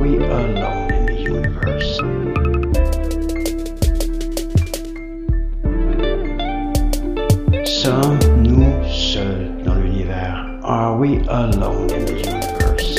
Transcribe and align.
we 0.00 0.16
alone 0.16 0.90
in 0.94 1.04
the 1.04 1.20
universe? 1.20 1.98
Sommes-nous 7.68 8.88
seuls 8.88 9.62
dans 9.62 9.74
l'univers? 9.74 10.58
Are 10.64 10.96
we 10.96 11.18
alone 11.28 11.90
in 11.92 12.06
the 12.06 12.14
universe? 12.14 12.98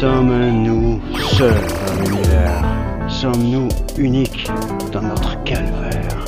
Sommes-nous 0.00 1.02
seuls 1.36 1.68
dans 1.86 1.96
l'univers? 2.00 2.64
Sommes-nous 3.10 3.68
uniques 3.98 4.48
dans 4.90 5.02
notre 5.02 5.42
calvaire? 5.44 6.24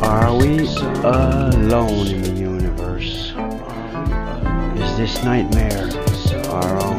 Are 0.00 0.34
we 0.34 0.66
alone 1.04 2.06
in 2.06 2.22
the 2.22 2.30
universe? 2.30 2.55
Is 4.96 5.12
this 5.14 5.24
nightmare 5.24 5.90
our 6.48 6.82
own? 6.82 6.98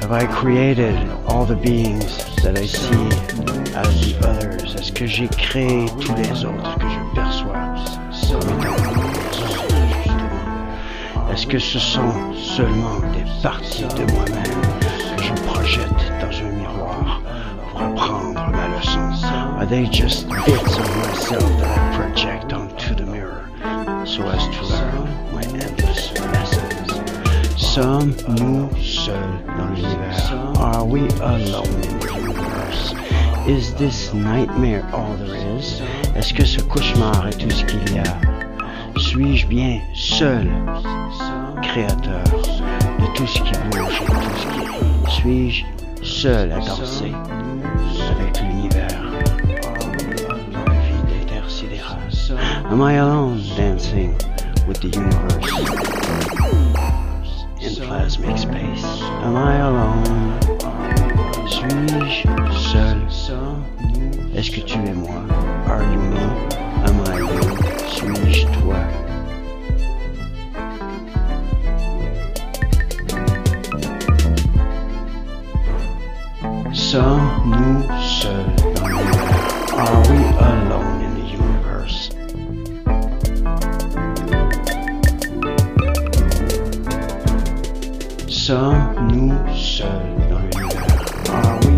Have 0.00 0.12
I 0.12 0.26
created 0.26 0.94
all 1.26 1.46
the 1.46 1.56
beings 1.56 2.18
that 2.42 2.58
I 2.58 2.66
see 2.66 3.08
as 3.74 4.12
the 4.12 4.28
others? 4.28 4.74
Est-ce 4.74 4.92
que 4.92 5.06
j'ai 5.06 5.26
créé 5.28 5.86
tous 5.98 6.14
les 6.14 6.44
autres 6.44 6.78
que 6.78 6.86
je 6.86 7.14
perçois? 7.14 7.56
Est-ce 11.32 11.46
que 11.46 11.58
ce 11.58 11.78
sont 11.78 12.34
seulement 12.34 12.98
des 13.14 13.24
parties 13.42 13.84
de 13.84 14.12
moi-même 14.12 14.60
que 15.16 15.22
je 15.22 15.32
projette 15.44 16.12
dans 16.20 16.44
un 16.44 16.50
miroir 16.50 17.22
pour 17.70 17.80
apprendre 17.80 18.46
ma 18.50 18.68
leçon? 18.68 19.12
Are 19.58 19.66
they 19.66 19.86
just 19.86 20.28
bits 20.28 20.76
of 20.76 20.96
myself 20.98 21.58
that 21.58 21.78
I 21.78 21.96
project 21.96 22.52
onto 22.52 22.94
the 22.94 23.06
mirror 23.06 23.48
so 24.04 24.28
as 24.28 24.46
to 24.58 24.62
learn 24.66 25.08
my 25.32 25.40
lessons? 25.56 25.85
Sommes-nous 27.76 28.70
seuls 28.82 29.14
dans 29.58 29.68
l'univers? 29.74 30.32
Are 30.58 30.82
we 30.82 31.02
alone 31.20 31.68
in 31.82 31.98
the 31.98 32.14
universe? 32.14 32.94
Is 33.46 33.74
this 33.74 34.14
nightmare 34.14 34.82
all 34.94 35.14
there 35.18 35.36
is? 35.58 35.82
Est-ce 36.14 36.32
que 36.32 36.46
ce 36.46 36.62
cauchemar 36.62 37.28
est 37.28 37.38
tout 37.38 37.50
ce 37.50 37.66
qu'il 37.66 37.94
y 37.94 37.98
a? 37.98 38.18
Suis-je 38.96 39.46
bien 39.46 39.82
seul, 39.94 40.48
créateur 41.60 42.24
de 42.98 43.14
tout 43.14 43.26
ce 43.26 43.42
qui 43.42 43.52
bouge 43.68 44.00
et 44.00 44.06
de 44.06 44.24
tout 44.24 44.38
ce 44.38 44.46
qui 44.46 44.60
rit? 44.66 45.10
Suis-je 45.10 45.64
seul 46.02 46.52
à 46.52 46.60
danser 46.60 47.12
avec 48.10 48.40
l'univers? 48.40 49.02
Am 52.70 52.80
I 52.80 52.94
alone 52.96 53.42
dancing 53.54 54.14
with 54.66 54.80
the 54.80 54.88
universe? 54.96 55.95
Am 59.26 59.34
I 59.34 59.56
alone? 59.56 60.38
Suis-je 61.48 62.28
seul? 62.52 62.98
Est-ce 64.36 64.52
que 64.52 64.60
tu 64.60 64.78
es 64.78 64.92
moi? 64.94 65.20
Are 65.66 65.82
you 65.82 65.98
me? 65.98 66.20
Am 66.86 67.00
I 67.00 67.18
you? 67.18 67.40
Suis-je 67.88 68.46
toi? 68.60 68.78
Sommes-nous 76.72 77.82
seuls 77.98 78.54
dans 78.76 78.86
l'univers? 78.86 79.74
Are 79.76 80.02
we 80.08 80.18
alone 80.38 81.00
in 81.02 81.12
the 81.16 81.26
universe? 81.32 82.15
Sommes-nous 88.46 89.32
seuls 89.56 89.88
dans 90.30 90.38
l'univers? 90.38 91.04
Are 91.32 91.58
we 91.62 91.66
alone 91.66 91.75